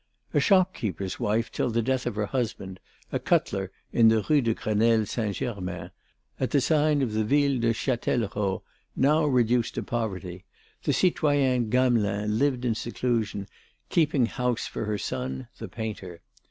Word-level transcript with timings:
A 0.33 0.39
shopkeeper's 0.39 1.19
wife 1.19 1.51
till 1.51 1.69
the 1.69 1.83
death 1.83 2.07
of 2.07 2.15
her 2.15 2.25
husband, 2.25 2.79
a 3.11 3.19
cutler 3.19 3.69
in 3.93 4.07
the 4.07 4.25
Rue 4.27 4.41
de 4.41 4.55
Grenelle 4.55 5.05
Saint 5.05 5.35
Germain, 5.35 5.91
at 6.39 6.49
the 6.49 6.59
sign 6.59 7.03
of 7.03 7.13
the 7.13 7.23
Ville 7.23 7.59
de 7.59 7.71
Châtellerault, 7.71 8.63
now 8.95 9.25
reduced 9.27 9.75
to 9.75 9.83
poverty, 9.83 10.43
the 10.85 10.91
citoyenne 10.91 11.69
Gamelin 11.69 12.39
lived 12.39 12.65
in 12.65 12.73
seclusion, 12.73 13.47
keeping 13.89 14.25
house 14.25 14.65
for 14.65 14.85
her 14.85 14.97
son 14.97 15.49
the 15.59 15.67
painter. 15.67 16.21